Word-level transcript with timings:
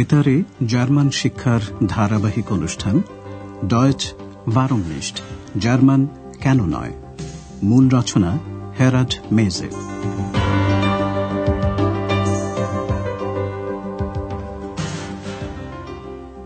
বেতারে 0.00 0.42
জার্মান 0.66 1.10
শিক্ষার 1.10 1.60
ধারাবাহিক 1.86 2.52
অনুষ্ঠান 2.52 3.02
ডয়েচ 3.66 4.12
ভারমনিস্ট 4.54 5.22
জার্মান 5.58 6.06
কেন 6.40 6.64
নয়? 6.64 6.92
মূল 7.62 7.88
রচনা 7.88 8.38
হেরাড 8.80 9.14
মেজে। 9.32 9.68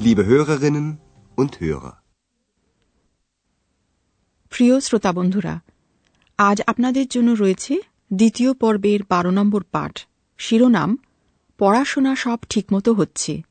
Liebe 0.01 0.23
Hörerinnen 0.31 0.89
und 1.37 1.53
Hörer. 1.63 1.93
প্রিয় 4.51 4.81
শ্রোতা 4.81 5.13
বন্ধুরা 5.13 5.61
আজ 6.39 6.63
আপনাদের 6.67 7.07
জন্য 7.09 7.31
রয়েছে 7.31 7.81
দ্বিতীয় 8.13 8.53
পর্বের 8.53 9.01
বারো 9.09 9.31
নম্বর 9.31 9.63
পাঠ। 9.63 10.05
শিরোনাম 10.39 10.99
পড়াশোনা 11.59 12.17
সব 12.17 12.39
ঠিকমতো 12.51 12.95
হচ্ছে। 12.95 13.43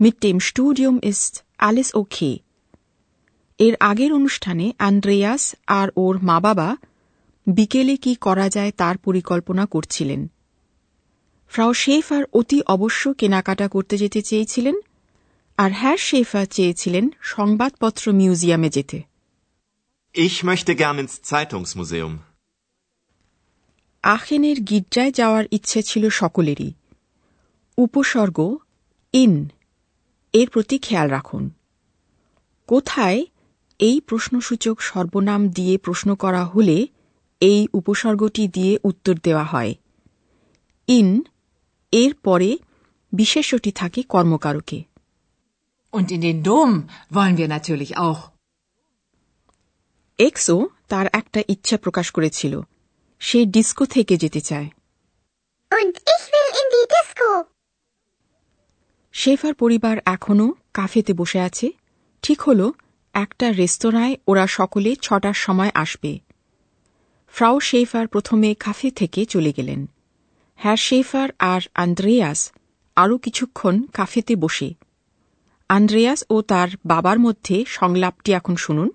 মিট 0.00 0.24
dem 0.24 0.38
স্টুডিয়াম 0.38 0.98
ist 0.98 1.34
alles 1.58 1.94
okay. 1.96 2.36
এর 3.58 3.76
আগের 3.80 4.12
অনুষ্ঠানে 4.12 4.72
আন্দ্রেয়াস 4.78 5.54
আর 5.66 5.88
ওর 5.96 6.22
মা 6.22 6.40
বাবা 6.40 6.76
বিকেলে 7.46 7.96
কি 7.96 8.14
করা 8.14 8.48
যায় 8.48 8.70
তার 8.70 8.98
পরিকল্পনা 8.98 9.66
করছিলেন। 9.66 10.30
ফ্রাও 11.48 11.72
শেফার 11.74 12.24
অতি 12.32 12.62
অবশ্য 12.66 13.14
কেনাকাটা 13.14 13.68
করতে 13.68 13.96
যেতে 13.96 14.22
চেয়েছিলেন 14.22 14.74
আর 15.56 15.72
হ্যার 15.72 15.96
শেফার 15.96 16.46
চেয়েছিলেন 16.46 17.10
সংবাদপত্র 17.20 18.12
মিউজিয়ামে 18.12 18.68
যেতে। 18.68 19.02
Ich 20.14 20.44
möchte 20.44 20.68
gern 20.68 21.00
ins 21.00 21.32
Zeitungsmuseum. 21.32 22.16
আখেনের 24.02 24.60
গির্জায় 24.60 25.12
যাওয়ার 25.12 25.44
ইচ্ছে 25.50 25.82
ছিল 25.82 26.10
সকলেরই। 26.10 26.72
উপসর্গ 27.78 28.56
ইন। 29.12 29.48
এর 30.36 30.48
প্রতি 30.48 30.78
খেয়াল 30.78 31.08
রাখুন। 31.10 31.50
কোথায় 32.66 33.26
এই 33.78 34.00
প্রশ্নসূচক 34.00 34.80
সর্বনাম 34.80 35.48
দিয়ে 35.48 35.78
প্রশ্ন 35.78 36.14
করা 36.14 36.44
হলে 36.44 36.86
এই 37.40 37.68
উপসর্গটি 37.72 38.48
দিয়ে 38.48 38.78
উত্তর 38.84 39.14
দেওয়া 39.22 39.44
হয়। 39.44 39.74
ইন 40.88 41.22
এর 41.92 42.14
পরে 42.14 42.58
বিশেষটি 43.12 43.72
থাকে 43.72 44.02
কর্মকারকে। 44.02 44.84
Und 45.92 46.06
in 46.06 46.20
den 46.20 46.38
Dom 46.44 46.70
wollen 47.12 47.36
wir 47.36 47.48
natürlich 47.48 47.90
auch. 47.96 48.20
এক্সও 50.18 50.68
তার 50.88 51.06
একটা 51.12 51.42
ইচ্ছা 51.48 51.76
প্রকাশ 51.76 52.10
করেছিল। 52.10 52.60
সে 53.18 53.44
ডিস্কো 53.44 53.84
থেকে 53.86 54.16
যেতে 54.16 54.40
চায় 54.40 54.68
Und 55.70 55.92
ich 55.92 56.24
will 56.32 56.48
in 56.52 56.66
die 56.74 56.86
Disco. 56.86 57.28
Schaefer 59.26 59.54
পরিবার 59.54 59.96
এখনও 60.04 60.54
কাফেতে 60.74 61.12
বসে 61.12 61.40
আছে। 61.40 61.70
ঠিক 62.22 62.42
হল, 62.42 62.70
একটা 63.14 63.52
রেস্তোরাঁয় 63.52 64.16
ওরা 64.28 64.46
সকলে 64.46 64.96
ছটার 65.02 65.34
সময় 65.34 65.70
আসবে। 65.74 66.18
ফ্রাও 67.26 67.60
শেফার 67.60 68.06
প্রথমে 68.06 68.54
কাফে 68.54 68.90
থেকে 68.90 69.24
চলে 69.24 69.52
গেলেন। 69.56 69.86
হ্যার 70.56 70.76
শেফার 70.76 71.28
আর 71.38 71.60
আন্দ্রেয়াস 71.74 72.52
আরও 72.96 73.18
কিছুক্ষণ 73.18 73.82
কাফেতে 73.82 74.36
বসে। 74.36 74.74
আন্দ্রেয়াস 75.68 76.24
ও 76.30 76.42
তার 76.42 76.68
বাবার 76.84 77.18
মধ্যে 77.18 77.64
সংলাপটি 77.68 78.32
এখন 78.32 78.56
শুনুন। 78.56 78.90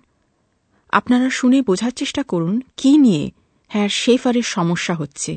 আপনারা 0.88 1.30
শুনে 1.30 1.62
বোঝার 1.62 1.90
চেষ্টা 1.90 2.22
করুন, 2.22 2.62
কি 2.76 2.98
নিয়ে 2.98 3.30
হ্যার 3.68 3.88
শেফারের 3.88 4.42
সমস্যা 4.42 4.94
হচ্ছে। 4.94 5.36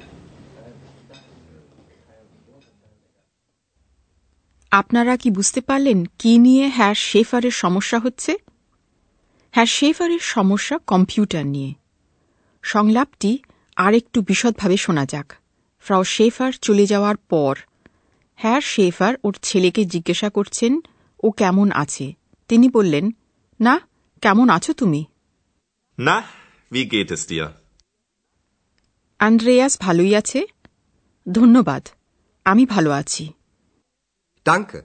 আপনারা 4.71 5.17
কি 5.17 5.31
বুঝতে 5.31 5.61
পারলেন 5.61 6.05
কি 6.19 6.37
নিয়ে 6.37 6.67
হ্যার 6.67 6.95
শেফারের 6.95 7.51
সমস্যা 7.51 7.99
হচ্ছে? 7.99 8.37
হ্যার 9.51 9.65
শেফারের 9.65 10.19
সমস্যা 10.19 10.77
কম্পিউটার 10.77 11.45
নিয়ে। 11.45 11.73
সংলাপটি 12.61 13.39
আর 13.75 13.93
একটু 13.93 14.21
বিশদভাবে 14.21 14.77
শোনা 14.77 15.05
যাক। 15.05 15.33
ফ্রাও 15.79 16.03
শেফার 16.03 16.51
চলে 16.51 16.85
যাওয়ার 16.85 17.17
পর 17.17 17.57
হ্যার 18.35 18.61
শেফার 18.61 19.15
ওর 19.23 19.35
ছেলেকে 19.41 19.85
জিজ্ঞাসা 19.85 20.29
করছেন 20.29 20.79
ও 21.23 21.31
কেমন 21.31 21.71
আছে? 21.71 22.13
তিনি 22.47 22.69
বললেন 22.69 23.11
না 23.59 23.79
কেমন 24.21 24.49
আছো 24.49 24.73
তুমি? 24.73 25.05
dir? 27.29 27.47
আন্দ্রেয়াস 29.19 29.77
ভালোই 29.79 30.15
আছে? 30.15 30.45
ধন্যবাদ 31.31 31.87
আমি 32.45 32.65
ভালো 32.65 32.91
আছি। 32.91 33.33
Danke, 34.45 34.83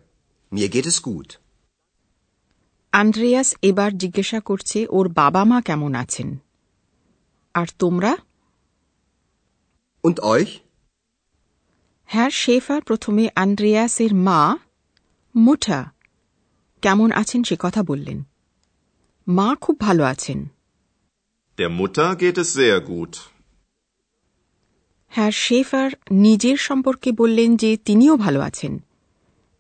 mir 0.53 0.69
geht 0.69 0.87
es 0.87 0.99
gut. 1.03 1.31
Andreas 2.93 3.49
এবার 3.63 3.91
জিজ্ঞাসা 3.97 4.41
করছে 4.41 4.79
ওর 4.89 5.07
বাবা 5.13 5.43
মা 5.45 5.59
কেমন 5.61 5.93
আছেন 5.95 6.29
আর 7.55 7.69
তোমরা 7.79 8.13
Und 10.05 10.17
euch? 10.35 10.51
হ্যার 12.09 12.33
শেফার 12.35 12.81
প্রথমে 12.83 13.25
আন্দ্রেয়াসের 13.35 14.13
মা 14.27 14.41
মুঠা 15.35 15.81
কেমন 16.83 17.09
আছেন 17.13 17.41
সে 17.43 17.57
কথা 17.61 17.81
বললেন 17.83 18.19
মা 19.27 19.49
খুব 19.61 19.77
ভালো 19.81 20.03
আছেন 20.05 20.39
Der 21.59 21.71
Mutter 21.81 22.09
geht 22.23 22.37
es 22.43 22.49
sehr 22.53 22.79
gut. 22.83 23.13
Herr 25.13 25.35
Schaefer 25.45 25.91
নিজের 26.25 26.59
সম্পর্কে 26.59 27.11
বললেন 27.13 27.51
যে 27.57 27.71
তিনিও 27.85 28.15
ভালো 28.17 28.41
আছেন 28.41 28.73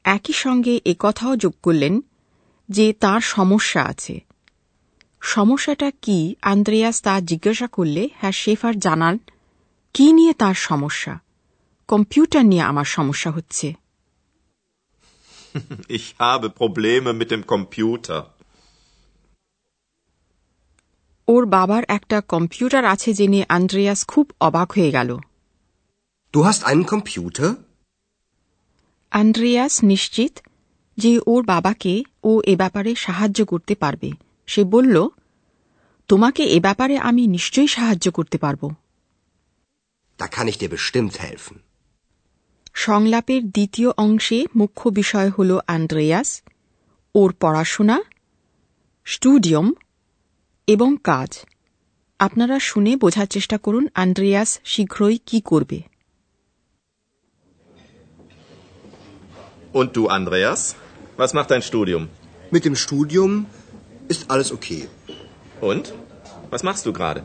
একই 0.06 0.32
সঙ্গে 0.32 0.80
এ 0.84 0.94
কথাও 0.98 1.36
যোগ 1.36 1.54
করলেন 1.62 2.00
যে 2.68 2.92
তার 2.92 3.20
সমস্যা 3.20 3.82
আছে। 3.82 4.20
সমস্যাটা 5.20 5.92
কি? 6.02 6.36
আন্দ্রেয়াস 6.42 7.02
তা 7.02 7.20
জিজ্ঞাসা 7.20 7.66
করলে 7.66 8.08
হ্যাঁ 8.14 8.32
শেফার 8.32 8.78
জানান 8.78 9.18
কি 9.94 10.12
নিয়ে 10.12 10.32
তার 10.32 10.54
সমস্যা? 10.54 11.20
কম্পিউটার 11.88 12.46
নিয়ে 12.46 12.62
আমার 12.62 12.84
সমস্যা 12.84 13.30
হচ্ছে। 13.30 13.74
Ich 15.88 16.08
habe 16.20 16.48
Probleme 16.48 17.22
mit 17.22 17.32
dem 17.32 17.42
Computer. 17.42 18.22
ওর 21.28 21.46
বাবার 21.46 21.82
একটা 21.88 22.20
কম্পিউটার 22.20 22.84
আছে 22.84 23.12
জেনে 23.12 23.44
আন্দ্রেয়াস 23.48 24.06
খুব 24.06 24.32
অবাক 24.40 24.72
হয়ে 24.72 24.90
গেল। 24.90 25.16
Du 26.34 26.42
hast 26.42 26.64
einen 26.66 26.84
Computer? 26.84 27.54
Andreas 29.10 29.84
নিশ্চিত 29.84 30.38
যে 30.98 31.20
ওর 31.26 31.44
বাবাকে 31.44 32.02
ও 32.24 32.42
এ 32.44 32.56
ব্যাপারে 32.56 32.94
সাহায্য 32.94 33.44
করতে 33.44 33.74
পারবে। 33.74 34.10
সে 34.46 34.64
বলল 34.64 35.08
তোমাকে 36.08 36.44
এ 36.44 36.60
ব্যাপারে 36.60 36.98
আমি 36.98 37.26
নিশ্চয়ই 37.26 37.66
সাহায্য 37.66 38.10
করতে 38.10 38.38
পারব. 38.38 38.70
সংলাপের 42.74 43.50
দ্বিতীয় 43.50 43.90
অংশে 43.96 44.46
মুখ্য 44.56 44.90
বিষয় 44.90 45.30
হল 45.30 45.58
আন্দ্রেয়াস 45.66 46.42
ওর 47.14 47.32
পড়াশোনা 47.32 48.02
স্টুডিয়ম 49.04 49.72
এবং 50.66 50.96
কাজ। 51.04 51.44
আপনারা 52.18 52.58
শুনে 52.58 52.96
বোঝার 52.96 53.26
চেষ্টা 53.26 53.58
করুন 53.58 53.88
আন্দ্রেয়াস 53.94 54.60
শীঘ্রই 54.64 55.18
কি 55.26 55.40
করবে। 55.40 55.82
Und 59.80 59.94
du, 59.94 60.08
Andreas? 60.08 60.74
Was 61.18 61.34
macht 61.34 61.50
dein 61.50 61.60
Studium? 61.60 62.08
Mit 62.50 62.64
dem 62.64 62.76
Studium 62.76 63.44
ist 64.08 64.30
alles 64.30 64.50
okay. 64.50 64.88
Und? 65.60 65.92
Was 66.52 66.62
machst 66.62 66.86
du 66.86 66.94
gerade? 66.98 67.20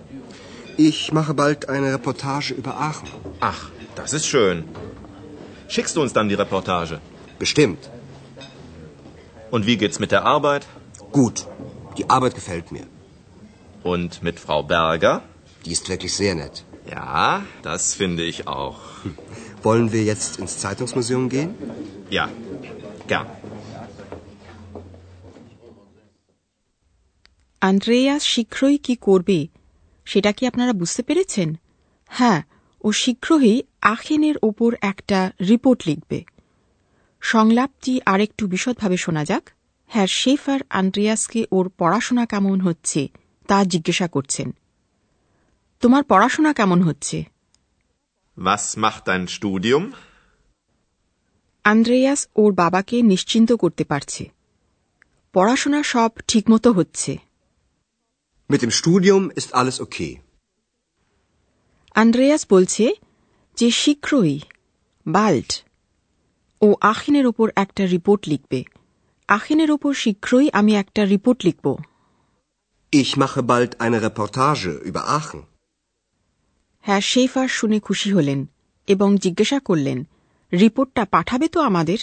Ich 0.75 1.13
mache 1.13 1.33
bald 1.33 1.69
eine 1.69 1.93
Reportage 1.93 2.53
über 2.53 2.73
Aachen. 2.87 3.07
Ach, 3.39 3.61
das 3.95 4.11
ist 4.11 4.25
schön. 4.25 4.65
Schickst 5.69 5.95
du 5.95 6.01
uns 6.01 6.11
dann 6.11 6.27
die 6.27 6.39
Reportage? 6.43 6.99
Bestimmt. 7.39 7.89
Und 9.49 9.65
wie 9.65 9.77
geht's 9.77 9.99
mit 9.99 10.11
der 10.11 10.25
Arbeit? 10.25 10.67
Gut. 11.13 11.47
Die 11.97 12.09
Arbeit 12.09 12.35
gefällt 12.35 12.73
mir. 12.73 12.85
Und 13.81 14.21
mit 14.23 14.41
Frau 14.41 14.61
Berger? 14.61 15.21
Die 15.63 15.71
ist 15.71 15.87
wirklich 15.87 16.13
sehr 16.13 16.35
nett. 16.35 16.65
Ja, 16.95 17.43
das 17.61 17.93
finde 17.93 18.23
ich 18.23 18.45
auch. 18.47 18.79
Wollen 19.65 19.85
wir 19.85 20.13
jetzt 20.13 20.41
ins 20.41 20.65
Zeitungsmuseum 20.65 21.29
gehen? 21.29 21.47
Ja, 22.11 22.27
gern. 23.07 23.25
Andreas 27.61 28.23
শীঘ্রই 28.23 28.77
কি 28.77 28.95
করবে? 28.95 29.47
সেটা 30.05 30.31
কি 30.31 30.47
আপনারা 30.47 30.73
বুঝতে 30.73 31.03
পেরেছেন? 31.03 31.55
হ্যাঁ 32.07 32.43
ও 32.81 32.91
শীঘ্রই 32.91 33.61
আখেনের 33.81 34.35
ওপর 34.43 34.75
একটা 34.81 35.31
রিপোর্ট 35.47 35.81
লিখবে। 35.85 36.23
সংলাপটি 37.21 38.01
আরেকটু 38.05 38.47
বিশদভাবে 38.47 38.97
শোনা 38.97 39.25
যাক। 39.25 39.49
হ্যাঁ 39.87 40.07
শেফার 40.07 40.59
আন্দ্রেয়াসকে 40.69 41.45
ওর 41.51 41.71
পড়াশোনা 41.77 42.25
কেমন 42.25 42.61
হচ্ছে 42.61 43.07
তা 43.47 43.63
জিজ্ঞাসা 43.63 44.07
করছেন। 44.07 44.55
তোমার 45.81 46.03
পড়াশোনা 46.03 46.53
কেমন 46.53 46.81
হচ্ছে? 46.81 47.30
Was 48.37 48.77
macht 48.77 49.07
dein 49.07 49.27
Studium? 49.29 49.83
Andreas 51.65 52.21
ওর 52.35 52.51
বাবাকে 52.53 52.97
নিশ্চিন্ত 53.03 53.49
করতে 53.63 53.83
পারছে 53.83 54.23
পড়াশোনা 55.33 55.81
সব 55.83 56.11
ঠিকমতো 56.29 56.69
হচ্ছে 56.73 57.11
Mit 58.49 58.59
dem 58.63 58.71
Studium 58.81 59.23
ist 59.39 59.49
alles 59.53 59.77
okay. 59.85 60.11
Andreas 61.95 62.43
বলছে 62.53 62.85
যে 63.57 63.67
শীঘ্রই 63.81 64.35
বাল্ট 65.05 65.51
ও 66.61 66.67
আখিনের 66.93 67.25
ওপর 67.25 67.47
একটা 67.55 67.83
রিপোর্ট 67.85 68.21
লিখবে 68.27 68.59
আখিনের 69.29 69.69
ওপর 69.71 69.91
শীঘ্রই 70.03 70.47
আমি 70.59 70.71
একটা 70.75 71.01
রিপোর্ট 71.13 71.39
লিখব 71.47 71.65
Ich 72.93 73.11
mache 73.21 73.41
bald 73.43 73.71
eine 73.79 73.99
Reportage 74.07 74.71
über 74.89 75.01
Aachen. 75.17 75.41
হ্যাঁ 76.85 77.01
শেফার 77.01 77.47
শুনে 77.49 77.77
খুশি 77.79 78.09
হলেন 78.11 78.39
এবং 78.87 79.09
জিজ্ঞাসা 79.17 79.59
করলেন 79.59 79.99
রিপোর্টটা 80.51 81.03
পাঠাবে 81.05 81.47
তো 81.47 81.59
আমাদের 81.69 81.99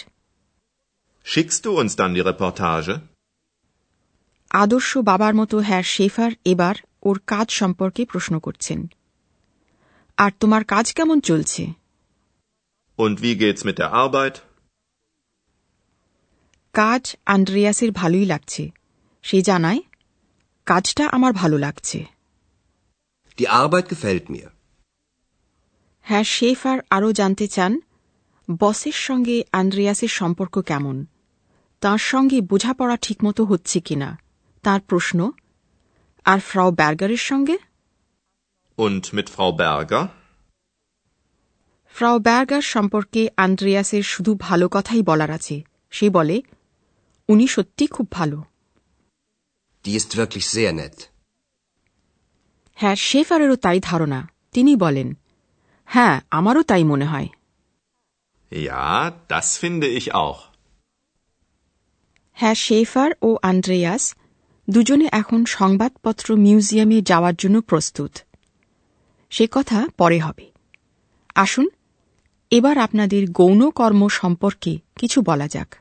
Schickst 1.25 1.61
du 1.65 1.71
uns 1.81 1.93
dann 1.99 2.11
die 2.15 2.25
Reportage? 2.31 2.91
আদর্শ 4.51 4.91
বাবার 5.09 5.33
মতো 5.35 5.55
হ্যাঁ 5.59 5.85
শেফার 5.95 6.31
এবার 6.45 6.75
ওর 7.03 7.17
কাজ 7.27 7.47
সম্পর্কে 7.51 8.01
প্রশ্ন 8.05 8.33
করছেন 8.39 8.79
আর 10.17 10.31
তোমার 10.39 10.63
কাজ 10.65 10.85
কেমন 10.93 11.17
চলছে 11.29 11.63
Und 12.99 13.15
wie 13.23 13.35
geht's 13.41 13.63
mit 13.67 13.77
der 13.81 13.91
Arbeit? 14.05 14.35
কাজ 16.75 17.03
আন্দ্রেয়াসের 17.25 17.91
ভালোই 17.91 18.25
লাগছে 18.25 18.63
সে 19.23 19.37
জানায় 19.41 19.81
কাজটা 20.67 21.03
আমার 21.07 21.31
ভালো 21.33 21.57
লাগছে 21.57 21.99
Die 23.37 23.49
Arbeit 23.63 23.87
gefällt 23.93 24.25
mir. 24.29 24.47
হ্যাঁ 26.09 26.23
শেফার 26.23 26.79
আরও 26.89 27.11
জানতে 27.11 27.47
চান 27.47 27.81
বসের 28.59 28.91
সঙ্গে 28.91 29.43
আন্দ্রেয়াসের 29.51 30.07
সম্পর্ক 30.07 30.59
কেমন? 30.59 31.05
তার 31.81 31.97
সঙ্গে 31.97 32.41
বোঝাপড়া 32.41 32.97
ঠিকমতো 32.97 33.45
হচ্ছে 33.45 33.79
কিনা 33.79 34.19
তার 34.63 34.81
প্রশ্ন 34.81 35.31
আর 36.25 36.39
ফ্রাও 36.39 36.71
ব্যার্গারের 36.71 37.17
সঙ্গে? 37.17 37.57
Und 38.77 39.01
mit 39.01 39.23
Frau 39.23 39.51
Berger? 39.51 40.07
Frau 41.93 42.19
Berger 42.19 42.61
সম্পর্কে 42.61 43.29
আন্দ্রেয়াসের 43.37 44.03
শুধু 44.03 44.37
ভালো 44.39 44.69
কথাই 44.71 45.01
বলার 45.01 45.31
আছে। 45.31 45.63
সে 45.91 46.09
বলে 46.09 46.41
উনি 47.27 47.47
সত্যি 47.47 47.87
খুব 47.87 48.11
ভালো। 48.11 48.43
Die 49.85 49.97
ist 49.97 50.09
wirklich 50.09 50.57
sehr 50.57 50.73
nett. 50.73 51.03
হ্যাঁ 52.73 52.95
শেফারেরও 52.95 53.55
তাই 53.55 53.79
ধারণা। 53.83 54.29
তিনি 54.51 54.75
বলেন 54.75 55.17
হ্যাঁ 55.91 56.21
আমারও 56.31 56.63
তাই 56.63 56.83
মনে 56.83 57.05
হয়। 57.05 57.27
Ja, 58.51 59.11
das 59.29 59.63
finde 59.63 59.97
ich 59.97 60.07
auch. 60.09 60.39
হ্যাঁ 62.33 62.55
শেফার 62.55 63.11
ও 63.21 63.37
আন্দ্রেয়াস 63.41 64.15
দুজনে 64.69 65.07
এখন 65.11 65.45
সংবাদপত্র 65.45 66.35
মিউজিয়ামে 66.35 67.01
যাওয়ার 67.01 67.35
জন্য 67.35 67.61
প্রস্তুত। 67.61 68.11
সে 69.29 69.47
কথা 69.51 69.87
পরে 69.97 70.19
হবে। 70.19 70.51
আসুন 71.35 71.69
এবার 72.51 72.77
আপনাদের 72.77 73.31
গৌণ 73.31 73.69
কর্ম 73.69 74.07
সম্পর্কে 74.07 74.79
কিছু 74.95 75.21
বলা 75.21 75.47
যাক। 75.47 75.75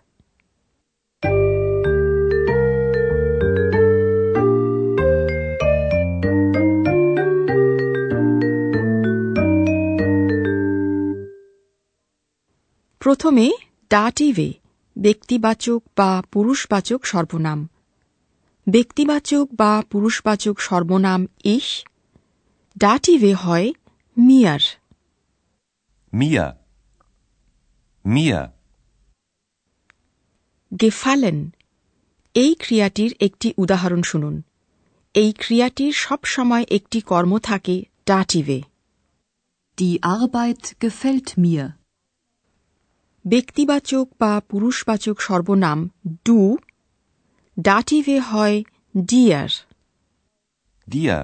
প্রথমে 13.08 13.46
ডাটিভে 13.90 14.50
ব্যক্তিবাচক 14.96 15.80
বা 15.96 16.10
পুরুষবাচক 16.32 17.00
সর্বনাম 17.04 17.60
ব্যক্তিবাচক 18.66 19.46
বা 19.56 19.72
পুরুষবাচক 19.90 20.56
সর্বনাম 20.60 21.20
ইস 21.44 21.68
ডাটিভে 22.76 23.32
হয় 23.34 23.68
মিয়ার 24.16 24.62
Mir. 26.12 26.46
Mir. 28.04 28.42
গেফালেন 30.72 31.38
এই 32.34 32.52
ক্রিয়াটির 32.54 33.12
একটি 33.20 33.48
উদাহরণ 33.58 34.02
শুনুন 34.02 34.34
এই 35.14 35.30
ক্রিয়াটির 35.32 35.92
সব 35.92 36.20
সময় 36.24 36.64
একটি 36.70 36.98
কর্ম 37.00 37.32
থাকে 37.38 37.76
ডাটিভে 38.06 38.60
Die 39.78 40.02
Arbeit 40.02 40.62
gefällt 40.80 41.28
mir. 41.36 41.77
ব্যক্তিবাচক 43.28 44.06
বা 44.20 44.32
পুরুষবাচক 44.50 45.16
সর্বনাম 45.20 45.78
ডু 46.24 46.40
ডাটিভে 47.56 48.18
হয় 48.30 48.56
ডিয়ার 48.94 49.50
Dir. 50.88 51.20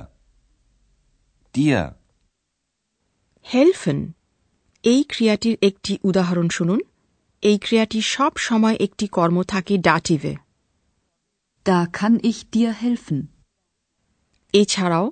Dir. 1.54 1.84
হেলফেন 3.46 4.00
এই 4.84 5.00
ক্রিয়াটির 5.08 5.56
একটি 5.62 5.92
উদাহরণ 6.04 6.48
শুনুন 6.48 6.80
এই 7.42 7.56
ক্রিয়াটি 7.58 8.00
সব 8.14 8.32
সময় 8.38 8.76
একটি 8.76 9.06
কর্ম 9.08 9.36
থাকে 9.42 9.74
ডাটিভে 9.78 10.34
Da 11.66 11.78
kann 11.88 12.14
ich 12.22 12.38
dir 12.50 12.70
helfen. 12.74 13.18
এছাড়াও 14.54 15.06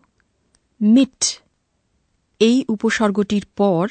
মিট 0.81 1.21
এই 2.41 2.57
উপসর্গটির 2.69 3.45
পর 3.57 3.85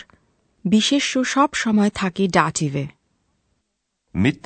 বিশেষ্য 0.66 1.14
সব 1.26 1.50
সময় 1.54 1.92
থাকে 1.96 2.24
ডাটিভে 2.30 2.86
Mit. 4.16 4.44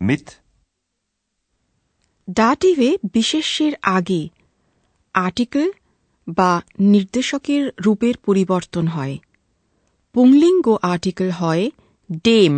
Mit. 0.00 0.26
ডাটিভে 2.28 2.90
বিশেষ্যের 3.14 3.74
আগে 3.96 4.22
আর্টিকেল 5.14 5.66
বা 6.26 6.50
নির্দেশকের 6.92 7.62
রূপের 7.84 8.16
পরিবর্তন 8.26 8.84
হয় 8.86 9.16
পুংলিঙ্গ 10.14 10.66
আর্টিকেল 10.92 11.30
হয় 11.32 11.64
Dame 12.24 12.54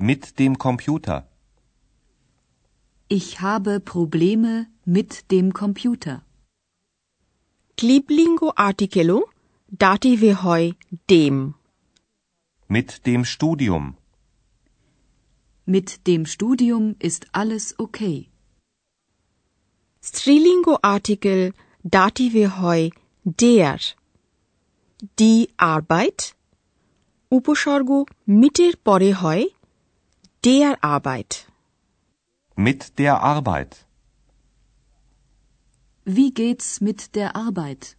Mit 0.00 0.22
dem 0.38 0.52
Computer. 0.58 1.16
Ich 3.10 3.28
habe 3.40 3.72
Probleme 3.86 4.52
mit 4.86 5.10
dem 5.30 5.46
Computer. 5.52 6.16
ক্লিবলিঙ্গ 7.78 8.40
আর্টিকেলও 8.66 9.18
ডাটিভে 9.81 10.31
হয় 10.43 10.65
ডেম 11.11 11.35
Mit 12.69 12.89
dem 13.07 13.21
Studium. 13.25 13.83
Mit 15.67 15.89
dem 16.07 16.23
Studium 16.25 16.85
ist 16.99 17.21
alles 17.31 17.65
okay. 17.79 18.17
স্ত্রীলিঙ্গ 20.03 20.65
article 20.93 21.41
ডাটিভে 21.85 22.45
হয় 22.59 22.85
ডেয়ার 23.41 23.79
ডি 25.17 25.33
আরবাইট 25.71 26.19
উপসর্গ 27.31 27.89
মিটের 28.41 28.73
পরে 28.87 29.09
হয় 29.21 29.43
dare 30.43 30.75
আরবাইট 30.93 31.31
Mit 32.57 32.99
der 32.99 33.15
Arbeit. 33.23 33.71
Wie 36.07 36.31
geht's 36.31 36.81
mit 36.81 37.15
der 37.15 37.29
Arbeit? 37.37 37.96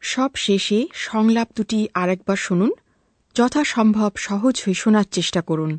সব 0.00 0.30
শেষে 0.36 0.88
সংলাপ 0.92 1.48
দুটি 1.56 1.88
আরেকবার 1.94 2.36
শুনুন। 2.36 2.70
যথাসম্ভব 3.34 4.10
সহজ 4.16 4.62
হয়ে 4.66 4.74
শোনার 4.74 5.04
চেষ্টা 5.04 5.40
করুন। 5.40 5.78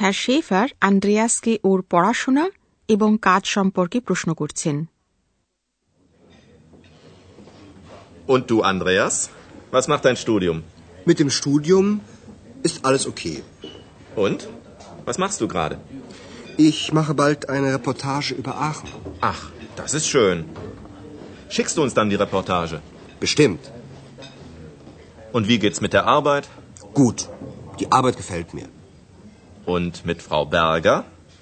হ্যাঁ 0.00 0.14
শেফার 0.24 0.68
আন্দ্রেয়াসকে 0.88 1.52
ওর 1.70 1.80
পড়াশোনা 1.92 2.44
এবং 2.94 3.10
কাজ 3.28 3.42
সম্পর্কে 3.56 3.98
প্রশ্ন 4.00 4.28
করছেন 4.40 4.76
Und 8.32 8.42
du, 8.50 8.56
Andreas? 8.72 9.16
Was 9.74 9.84
macht 9.92 10.04
dein 10.06 10.18
Studium? 10.24 10.56
Mit 11.10 11.18
dem 11.22 11.30
Studium 11.38 11.86
ist 12.62 12.76
alles 12.86 13.04
okay. 13.12 13.36
Und? 14.24 14.40
Was 15.08 15.16
machst 15.22 15.38
du 15.42 15.46
gerade? 15.54 15.76
Ich 16.68 16.78
mache 16.98 17.14
bald 17.22 17.48
eine 17.54 17.68
Reportage 17.76 18.34
über 18.40 18.52
Aachen. 18.68 18.90
Ach, 19.32 19.42
das 19.76 19.90
ist 19.98 20.06
schön. 20.14 20.38
Schickst 21.54 21.74
du 21.76 21.82
uns 21.82 21.94
dann 21.98 22.10
die 22.10 22.20
Reportage? 22.24 22.76
Bestimmt. 23.20 23.62
Und 25.36 25.48
wie 25.50 25.58
geht's 25.62 25.80
mit 25.80 25.92
der 25.92 26.04
Arbeit? 26.18 26.44
Gut. 27.00 27.18
Die 27.80 27.90
Arbeit 27.98 28.16
gefällt 28.16 28.52
mir. 28.58 28.68
Und 29.66 29.94
mit 30.04 30.18
Frau 30.22 30.42
Berger? 30.46 30.96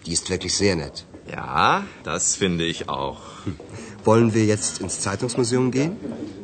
Die 0.06 0.12
ist 0.12 0.26
wirklich 0.30 0.54
sehr 0.54 0.76
nett. 0.76 0.96
Ja, 1.28 1.84
das 2.04 2.24
finde 2.36 2.64
ich 2.64 2.80
auch. 2.88 3.20
Wollen 4.04 4.30
wir 4.34 4.44
jetzt 4.44 4.74
ins 4.80 4.96
Zeitungsmuseum 5.00 5.66
gehen? 5.70 5.92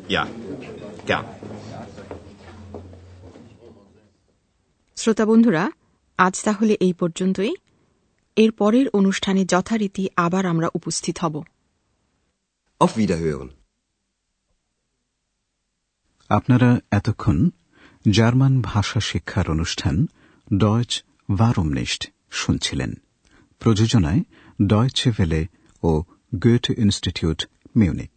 Ja, 0.09 0.25
gern. 1.07 1.27
শ্রোতা 4.97 5.25
বন্ধুরা 5.27 5.65
আজ 6.19 6.35
তাহলে 6.43 6.75
এই 6.81 6.93
পর্যন্তই 6.93 7.53
এর 8.37 8.53
পরের 8.53 8.87
অনুষ্ঠানে 8.89 9.43
যথারীতি 9.45 10.05
আবার 10.17 10.45
আমরা 10.47 10.69
উপস্থিত 10.75 11.17
হব 11.19 11.35
Auf 12.81 12.93
Wiederhören. 12.97 13.49
আপনারা 16.31 16.71
এতক্ষণ 16.91 17.39
জার্মান 18.09 18.55
ভাষা 18.63 19.01
শিক্ষার 19.01 19.47
অনুষ্ঠান 19.51 19.97
ডয়চ 20.59 20.93
ভারমনিস্ট 21.30 22.02
শুনছিলেন। 22.32 22.92
প্রযোজনায় 23.60 24.22
ডয়চে 24.66 25.10
ভেলে 25.12 25.42
ও 25.84 25.92
গোয়েট 26.36 26.66
ইনস্টিটিউট 26.78 27.40
মিউনিক 27.76 28.14